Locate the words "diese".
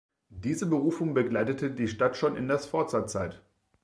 0.33-0.65